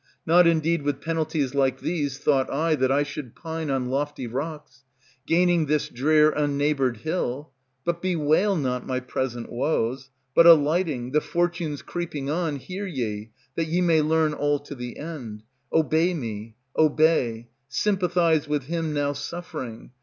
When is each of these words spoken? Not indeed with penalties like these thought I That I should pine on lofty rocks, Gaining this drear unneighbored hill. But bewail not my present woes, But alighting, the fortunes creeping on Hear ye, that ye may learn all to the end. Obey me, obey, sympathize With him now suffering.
Not 0.25 0.47
indeed 0.47 0.81
with 0.81 0.99
penalties 0.99 1.53
like 1.53 1.79
these 1.79 2.17
thought 2.17 2.51
I 2.51 2.73
That 2.73 2.91
I 2.91 3.03
should 3.03 3.35
pine 3.35 3.69
on 3.69 3.89
lofty 3.91 4.25
rocks, 4.25 4.83
Gaining 5.27 5.67
this 5.67 5.89
drear 5.89 6.31
unneighbored 6.31 6.97
hill. 7.01 7.51
But 7.85 8.01
bewail 8.01 8.55
not 8.55 8.83
my 8.87 8.99
present 8.99 9.51
woes, 9.51 10.09
But 10.33 10.47
alighting, 10.47 11.11
the 11.11 11.21
fortunes 11.21 11.83
creeping 11.83 12.31
on 12.31 12.55
Hear 12.55 12.87
ye, 12.87 13.29
that 13.53 13.67
ye 13.67 13.79
may 13.81 14.01
learn 14.01 14.33
all 14.33 14.57
to 14.61 14.73
the 14.73 14.97
end. 14.97 15.43
Obey 15.71 16.15
me, 16.15 16.55
obey, 16.75 17.49
sympathize 17.69 18.47
With 18.47 18.63
him 18.63 18.95
now 18.95 19.13
suffering. 19.13 19.91